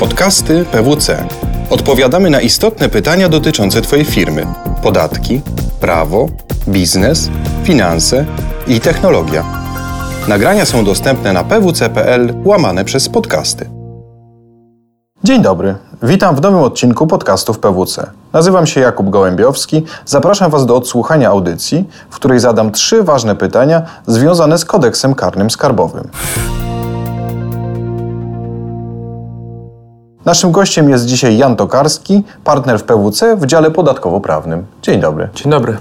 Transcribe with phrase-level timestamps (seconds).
[0.00, 1.26] Podcasty PWC.
[1.70, 4.46] Odpowiadamy na istotne pytania dotyczące Twojej firmy:
[4.82, 5.40] podatki,
[5.80, 6.28] prawo,
[6.68, 7.30] biznes,
[7.64, 8.24] finanse
[8.66, 9.44] i technologia.
[10.28, 13.70] Nagrania są dostępne na pwc.pl łamane przez podcasty.
[15.24, 15.74] Dzień dobry.
[16.02, 18.10] Witam w nowym odcinku podcastów PWC.
[18.32, 19.84] Nazywam się Jakub Gołębiowski.
[20.06, 25.50] Zapraszam Was do odsłuchania audycji, w której zadam trzy ważne pytania związane z kodeksem karnym
[25.50, 26.08] skarbowym.
[30.28, 34.64] Naszym gościem jest dzisiaj Jan Tokarski, partner w PWC w dziale podatkowo-prawnym.
[34.82, 35.28] Dzień dobry.
[35.34, 35.76] Dzień dobry.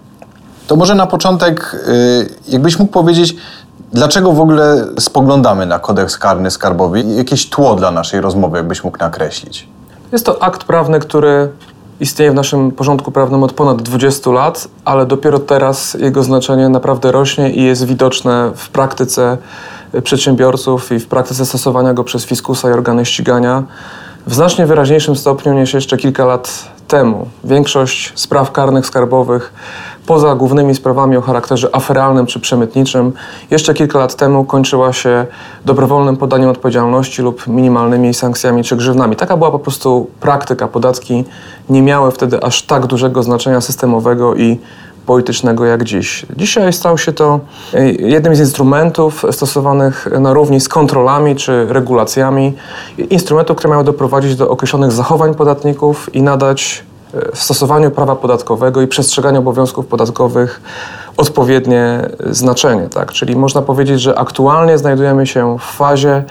[0.68, 3.36] To może na początek, y, jakbyś mógł powiedzieć,
[3.94, 7.02] dlaczego w ogóle spoglądamy na kodeks karny skarbowy?
[7.02, 9.68] Jakieś tło dla naszej rozmowy, jakbyś mógł nakreślić?
[10.12, 11.50] Jest to akt prawny, który
[12.00, 17.12] istnieje w naszym porządku prawnym od ponad 20 lat, ale dopiero teraz jego znaczenie naprawdę
[17.12, 19.38] rośnie i jest widoczne w praktyce
[20.04, 23.64] przedsiębiorców i w praktyce stosowania go przez fiskusa i organy ścigania
[24.28, 27.28] w znacznie wyraźniejszym stopniu niż jeszcze kilka lat temu.
[27.44, 29.54] Większość spraw karnych skarbowych,
[30.06, 33.14] poza głównymi sprawami o charakterze aferalnym czy przemytniczym,
[33.52, 35.26] jeszcze kilka lat temu kończyła się
[35.66, 39.16] dobrowolnym podaniem odpowiedzialności lub minimalnymi sankcjami czy grzywnami.
[39.16, 40.68] Taka była po prostu praktyka.
[40.68, 41.24] Podatki
[41.70, 44.60] nie miały wtedy aż tak dużego znaczenia systemowego i
[45.08, 46.26] politycznego jak dziś.
[46.36, 47.40] Dzisiaj stał się to
[47.74, 52.54] e, jednym z instrumentów stosowanych na równi z kontrolami czy regulacjami,
[53.10, 58.82] instrumentów, które mają doprowadzić do określonych zachowań podatników i nadać e, w stosowaniu prawa podatkowego
[58.82, 60.62] i przestrzeganiu obowiązków podatkowych
[61.18, 62.90] odpowiednie znaczenie.
[62.90, 63.12] Tak?
[63.12, 66.24] Czyli można powiedzieć, że aktualnie znajdujemy się w fazie,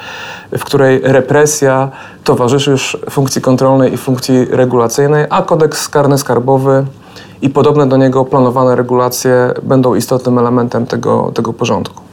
[0.58, 1.88] w której represja
[2.24, 6.84] towarzyszy już funkcji kontrolnej i funkcji regulacyjnej, a kodeks karny skarbowy
[7.42, 12.06] i podobne do niego planowane regulacje będą istotnym elementem tego, tego porządku.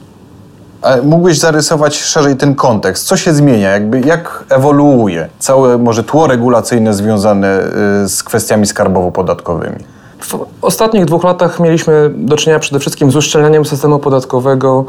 [0.82, 3.06] A mógłbyś zarysować szerzej ten kontekst?
[3.06, 3.70] Co się zmienia?
[3.70, 7.60] Jakby, jak ewoluuje całe może tło regulacyjne związane
[8.04, 9.84] y, z kwestiami skarbowo-podatkowymi?
[10.20, 14.84] W ostatnich dwóch latach mieliśmy do czynienia przede wszystkim z uszczelnianiem systemu podatkowego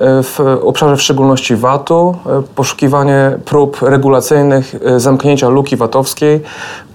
[0.00, 6.40] y, w obszarze w szczególności VAT-u, y, poszukiwanie prób regulacyjnych zamknięcia luki VAT-owskiej,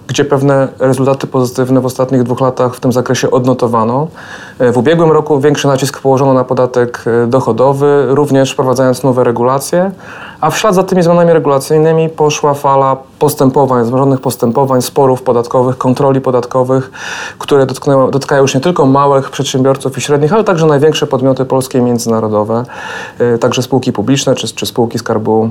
[0.07, 4.07] gdzie pewne rezultaty pozytywne w ostatnich dwóch latach w tym zakresie odnotowano.
[4.59, 9.91] E, w ubiegłym roku większy nacisk położono na podatek e, dochodowy, również wprowadzając nowe regulacje,
[10.41, 16.21] a w ślad za tymi zmianami regulacyjnymi poszła fala postępowań, wzmożonych postępowań, sporów podatkowych, kontroli
[16.21, 16.91] podatkowych,
[17.39, 17.65] które
[18.11, 22.63] dotykają już nie tylko małych przedsiębiorców i średnich, ale także największe podmioty polskie i międzynarodowe,
[23.19, 25.49] e, także spółki publiczne czy, czy spółki Skarbu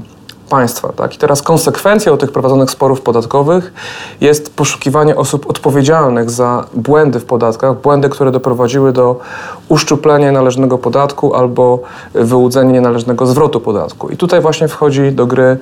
[0.53, 0.93] państwa.
[0.93, 1.15] Tak?
[1.15, 3.73] I teraz konsekwencją tych prowadzonych sporów podatkowych
[4.21, 9.21] jest poszukiwanie osób odpowiedzialnych za błędy w podatkach, błędy, które doprowadziły do
[9.69, 11.81] uszczuplenia należnego podatku albo
[12.15, 14.09] wyłudzenia nienależnego zwrotu podatku.
[14.09, 15.57] I tutaj właśnie wchodzi do gry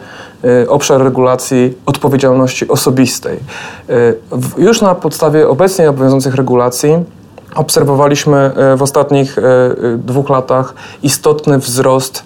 [0.45, 3.39] y, obszar regulacji odpowiedzialności osobistej.
[3.91, 4.17] Y,
[4.59, 7.05] już na podstawie obecnie obowiązujących regulacji
[7.55, 9.37] obserwowaliśmy y, w ostatnich
[9.97, 12.25] dwóch latach istotny wzrost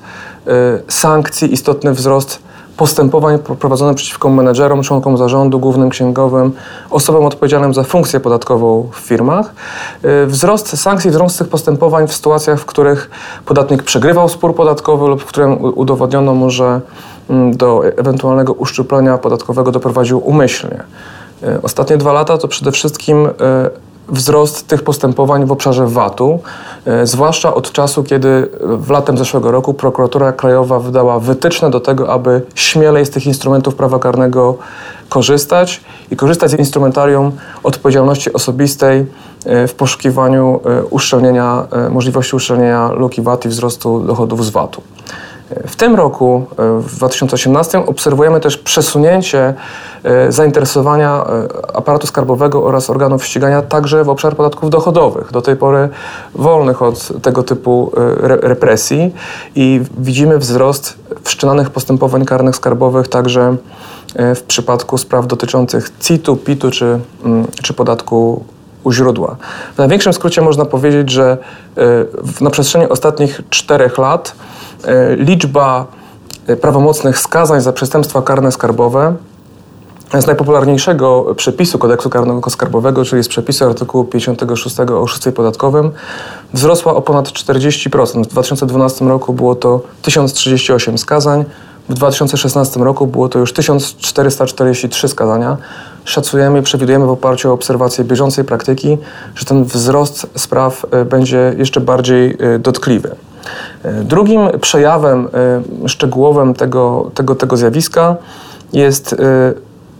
[0.89, 2.44] sankcji, istotny wzrost
[2.77, 6.53] postępowań prowadzonych przeciwko menedżerom, członkom zarządu, głównym księgowym,
[6.91, 9.55] osobom odpowiedzialnym za funkcję podatkową w firmach.
[10.05, 13.11] Y, wzrost sankcji, wzrost tych postępowań w sytuacjach, w których
[13.47, 16.81] podatnik przegrywał spór podatkowy lub w którym udowodniono mu, że
[17.31, 20.83] mm, do ewentualnego uszczuplenia podatkowego doprowadził umyślnie.
[21.43, 23.31] Y, ostatnie dwa lata to przede wszystkim y,
[24.09, 26.38] wzrost tych postępowań w obszarze VAT-u,
[26.87, 32.12] e, zwłaszcza od czasu, kiedy w latem zeszłego roku prokuratura krajowa wydała wytyczne do tego,
[32.12, 34.59] aby śmielej z tych instrumentów prawa karnego
[35.09, 37.32] korzystać i korzystać z instrumentarium
[37.62, 39.06] odpowiedzialności osobistej
[39.44, 44.82] e, w poszukiwaniu e, uszczelnienia, możliwości uszczelnienia luki VAT i wzrostu dochodów z VAT-u.
[45.66, 49.54] W tym roku, e, w 2018, obserwujemy też przesunięcie
[50.04, 55.56] e, zainteresowania e, aparatu skarbowego oraz organów ścigania także w obszar podatków dochodowych, do tej
[55.56, 55.88] pory
[56.34, 57.91] wolnych od tego typu
[58.26, 59.15] represji
[59.54, 63.56] i widzimy wzrost wszczynanych postępowań karnych skarbowych także
[64.15, 68.45] w przypadku spraw dotyczących CIT-u, PIT-u czy, mm, czy podatku
[68.84, 69.36] u źródła.
[69.74, 71.39] W największym skrócie można powiedzieć, że
[72.41, 74.34] na przestrzeni ostatnich czterech lat
[75.16, 75.86] liczba
[76.47, 79.15] e, prawomocnych skazań za przestępstwa karne skarbowe
[80.21, 85.91] z najpopularniejszego przepisu kodeksu karnego skarbowego, czyli z przepisu artykułu 56 o oszustwie podatkowym,
[86.53, 88.25] wzrosła o ponad 40%.
[88.25, 91.45] W 2012 roku było to 1038 skazań,
[91.89, 95.57] w 2016 roku było to już 1443 skazania.
[96.04, 98.98] Szacujemy, przewidujemy w oparciu o obserwacje bieżącej praktyki,
[99.34, 103.16] że ten wzrost spraw e, będzie jeszcze bardziej dotkliwy.
[104.03, 105.29] Drugim przejawem
[105.85, 108.17] e, szczegółowym tego, tego, tego zjawiska
[108.73, 109.17] jest y,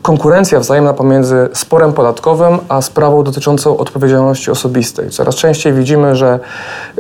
[0.03, 5.11] konkurencja wzajemna pomiędzy sporem podatkowym a sprawą dotyczącą odpowiedzialności osobistej.
[5.11, 6.41] Coraz częściej widzimy, że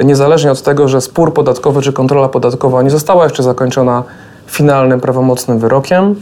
[0.04, 4.02] niezależnie od tego, że spór podatkowy czy kontrola podatkowa nie została jeszcze zakończona
[4.46, 6.14] finalnym, prawomocnym wyrokiem,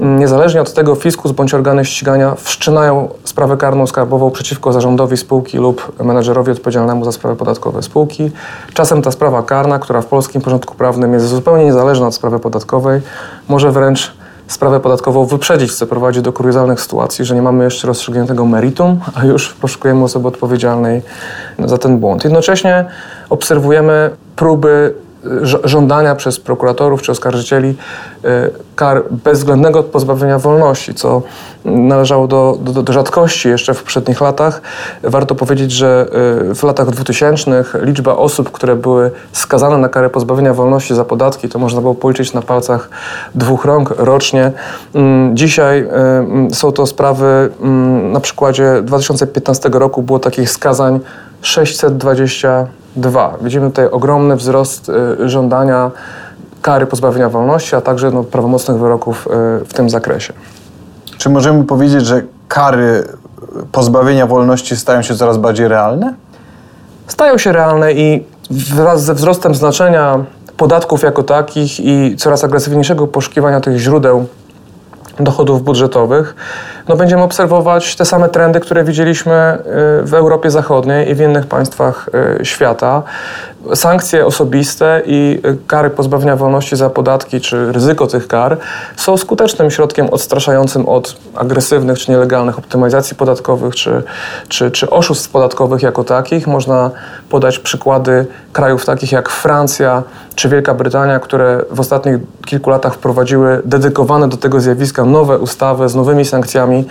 [0.00, 5.92] niezależnie od tego fiskus bądź organy ścigania wszczynają sprawę karną skarbową przeciwko zarządowi spółki lub
[6.04, 8.30] menedżerowi odpowiedzialnemu za sprawy podatkowe spółki.
[8.74, 13.00] Czasem ta sprawa karna, która w polskim porządku prawnym jest zupełnie niezależna od sprawy podatkowej,
[13.48, 14.12] może wręcz
[14.48, 19.24] sprawę podatkową wyprzedzić, co prowadzi do kuriozalnych sytuacji, że nie mamy jeszcze rozstrzygniętego meritum, a
[19.24, 21.02] już poszukujemy osoby odpowiedzialnej
[21.64, 22.24] za ten błąd.
[22.24, 22.84] Jednocześnie
[23.30, 24.94] obserwujemy próby
[25.64, 27.74] żądania przez prokuratorów czy oskarżycieli
[28.24, 31.22] e, kar bezwzględnego pozbawienia wolności, co
[31.64, 34.60] należało do, do, do, rzadkości jeszcze w poprzednich latach.
[35.02, 36.06] Warto powiedzieć, że
[36.50, 41.48] e, w latach 2000 liczba osób, które były skazane na karę pozbawienia wolności za podatki,
[41.48, 42.90] to można było policzyć na palcach
[43.34, 44.52] dwóch rąk rocznie.
[44.94, 51.00] Mm, dzisiaj e, są to sprawy, mm, na przykładzie 2015 roku było takich skazań
[51.42, 52.66] 620
[52.98, 54.88] Dwa, widzimy tutaj ogromny wzrost
[55.20, 55.90] y, żądania
[56.62, 60.32] kary pozbawienia wolności, a także no, prawomocnych wyroków y, w tym zakresie.
[61.18, 63.04] Czy możemy powiedzieć, że kary
[63.72, 66.14] pozbawienia wolności stają się coraz bardziej realne?
[67.06, 70.24] Stają się realne i wraz ze wzrostem znaczenia
[70.56, 74.26] podatków jako takich i coraz agresywniejszego poszukiwania tych źródeł
[75.20, 76.34] dochodów budżetowych,
[76.88, 79.58] no będziemy obserwować te same trendy, które widzieliśmy
[80.02, 82.08] y, w Europie Zachodniej i w innych państwach
[82.40, 83.02] y, świata.
[83.74, 88.56] Sankcje osobiste i y, kary pozbawienia wolności za podatki, czy ryzyko tych kar
[88.96, 94.02] są skutecznym środkiem odstraszającym od agresywnych czy nielegalnych optymalizacji podatkowych, czy,
[94.48, 96.46] czy, czy oszustw podatkowych jako takich.
[96.46, 96.90] Można
[97.30, 100.02] podać przykłady krajów takich jak Francja
[100.34, 102.16] czy Wielka Brytania, które w ostatnich
[102.46, 106.84] kilku latach wprowadziły dedykowane do tego zjawiska nowe ustawy z nowymi sankcjami,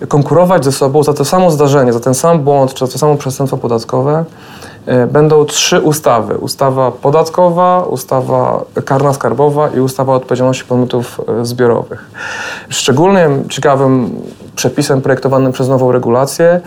[0.08, 3.16] konkurować ze sobą za to samo zdarzenie, za ten sam błąd czy za to samo
[3.16, 4.24] przestępstwo podatkowe
[4.64, 4.69] E,
[5.12, 6.38] będą trzy ustawy.
[6.38, 12.10] Ustawa podatkowa, ustawa karna skarbowa i ustawa o odpowiedzialności podmiotów e, zbiorowych.
[12.68, 14.10] Szczególnym ciekawym
[14.56, 16.60] przepisem projektowanym przez nową regulację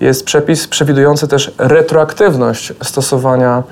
[0.00, 3.62] jest przepis przewidujący też retroaktywność stosowania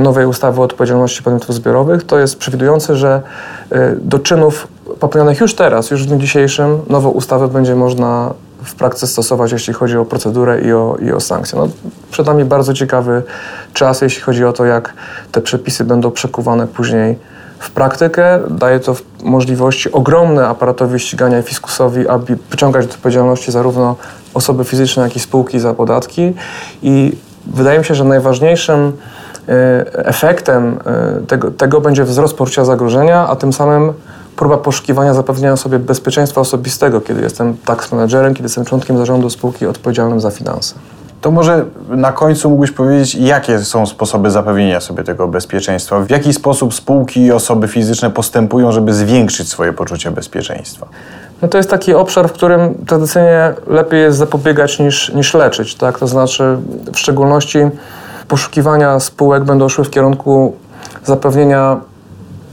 [0.00, 2.04] nowej ustawy o odpowiedzialności podmiotów zbiorowych.
[2.04, 3.22] To jest przewidujący, że
[3.70, 4.68] e, do czynów
[5.00, 9.74] popełnionych już teraz, już w dniu dzisiejszym, nową ustawę będzie można w praktyce stosować, jeśli
[9.74, 11.58] chodzi o procedurę i o, i o sankcje.
[11.58, 11.68] No,
[12.10, 13.22] przed nami bardzo ciekawy
[13.72, 14.94] czas, jeśli chodzi o to, jak
[15.32, 17.18] te przepisy będą przekuwane później
[17.58, 18.40] w praktykę.
[18.50, 23.96] Daje to możliwości ogromne aparatowi ścigania i fiskusowi, aby wyciągać do odpowiedzialności zarówno
[24.34, 26.34] osoby fizyczne, jak i spółki za podatki.
[26.82, 27.16] I
[27.46, 28.92] wydaje mi się, że najważniejszym
[29.48, 33.92] e, efektem e, tego, tego będzie wzrost poczucia zagrożenia, a tym samym
[34.36, 39.66] próba poszukiwania zapewnienia sobie bezpieczeństwa osobistego, kiedy jestem tax managerem, kiedy jestem członkiem zarządu spółki
[39.66, 40.74] odpowiedzialnym za finanse.
[41.20, 46.00] To może na końcu mógłbyś powiedzieć, jakie są sposoby zapewnienia sobie tego bezpieczeństwa?
[46.00, 50.86] W jaki sposób spółki i osoby fizyczne postępują, żeby zwiększyć swoje poczucie bezpieczeństwa?
[51.42, 55.74] No to jest taki obszar, w którym tradycyjnie lepiej jest zapobiegać niż, niż leczyć.
[55.74, 55.98] Tak?
[55.98, 56.56] To znaczy,
[56.92, 57.58] w szczególności
[58.28, 60.56] poszukiwania spółek będą szły w kierunku
[61.04, 61.80] zapewnienia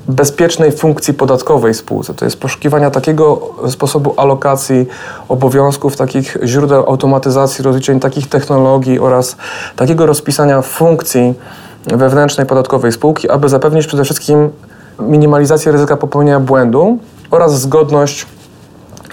[0.09, 2.13] bezpiecznej funkcji podatkowej spółce.
[2.13, 4.87] To jest poszukiwania takiego sposobu alokacji
[5.27, 9.37] obowiązków, takich źródeł automatyzacji, rozliczeń, takich technologii oraz
[9.75, 11.33] takiego rozpisania funkcji
[11.87, 14.49] wewnętrznej podatkowej spółki, aby zapewnić przede wszystkim
[14.99, 16.97] minimalizację ryzyka popełnienia błędu
[17.31, 18.25] oraz zgodność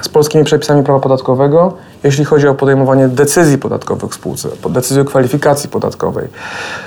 [0.03, 1.73] z polskimi przepisami prawa podatkowego,
[2.05, 6.29] jeśli chodzi o podejmowanie decyzji podatkowych w spółce, decyzji o kwalifikacji podatkowej.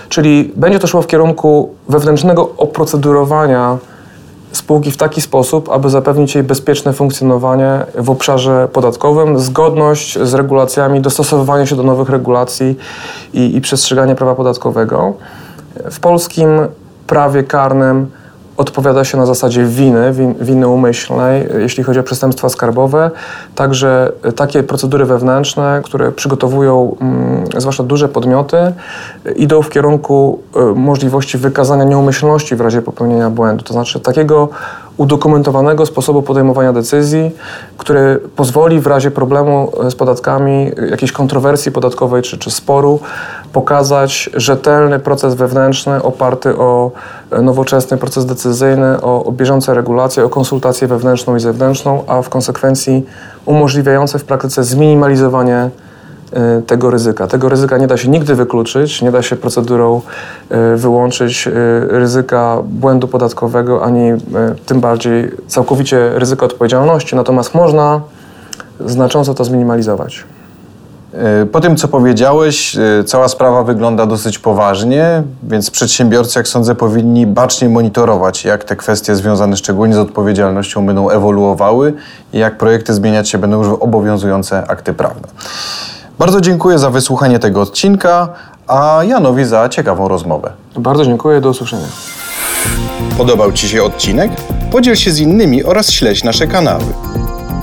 [0.09, 3.77] Czyli będzie to szło w kierunku wewnętrznego oprocedurowania
[4.51, 11.01] spółki w taki sposób, aby zapewnić jej bezpieczne funkcjonowanie w obszarze podatkowym, zgodność z regulacjami,
[11.01, 12.77] dostosowywanie się do nowych regulacji
[13.33, 15.13] i, i przestrzeganie prawa podatkowego.
[15.91, 16.49] W polskim
[17.07, 18.07] prawie karnym
[18.59, 23.11] odpowiada się na zasadzie winy, winy umyślnej, jeśli chodzi o przestępstwa skarbowe.
[23.55, 28.57] Także takie procedury wewnętrzne, które przygotowują mm, zwłaszcza duże podmioty,
[29.35, 33.63] idą w kierunku y, możliwości wykazania nieumyślności w razie popełnienia błędu.
[33.63, 34.49] To znaczy takiego
[34.99, 37.31] udokumentowanego sposobu podejmowania decyzji,
[37.77, 42.99] który pozwoli w razie problemu z podatkami, jakiejś kontrowersji podatkowej czy, czy sporu,
[43.53, 46.91] pokazać rzetelny proces wewnętrzny oparty o
[47.41, 53.05] nowoczesny proces decyzyjny, o, o bieżące regulacje, o konsultację wewnętrzną i zewnętrzną, a w konsekwencji
[53.45, 55.69] umożliwiające w praktyce zminimalizowanie
[56.67, 57.27] tego ryzyka.
[57.27, 60.01] Tego ryzyka nie da się nigdy wykluczyć, nie da się procedurą
[60.73, 61.51] y, wyłączyć y,
[61.89, 64.11] ryzyka błędu podatkowego, ani
[64.65, 68.01] tym bardziej całkowicie ryzyka odpowiedzialności, natomiast można
[68.85, 70.23] znacząco to zminimalizować.
[71.51, 77.69] Po tym, co powiedziałeś, cała sprawa wygląda dosyć poważnie, więc przedsiębiorcy, jak sądzę, powinni bacznie
[77.69, 81.93] monitorować, jak te kwestie związane szczególnie z odpowiedzialnością będą ewoluowały
[82.33, 85.27] i jak projekty zmieniać się będą już w obowiązujące akty prawne.
[86.19, 88.29] Bardzo dziękuję za wysłuchanie tego odcinka,
[88.67, 90.51] a Janowi za ciekawą rozmowę.
[90.75, 91.87] Bardzo dziękuję, do usłyszenia.
[93.17, 94.31] Podobał Ci się odcinek?
[94.71, 96.83] Podziel się z innymi oraz śledź nasze kanały.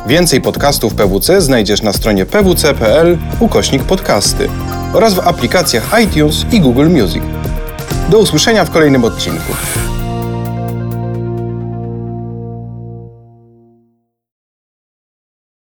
[0.06, 4.48] Więcej podcastów PWC znajdziesz na stronie pwc.pl ukośnik podcasty
[4.94, 7.22] oraz w aplikacjach iTunes i Google Music.
[8.08, 9.52] Do usłyszenia w kolejnym odcinku.